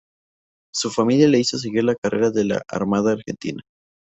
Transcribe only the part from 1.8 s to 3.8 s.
la carrera de la Armada Argentina.